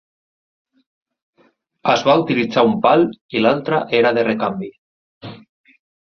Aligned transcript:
Es 1.93 2.05
va 2.07 2.15
utilitzar 2.21 2.65
un 2.71 2.73
pal 2.87 3.05
i 3.37 3.45
l'altre 3.45 3.83
era 4.01 4.15
de 4.21 4.27
recanvi. 4.31 4.73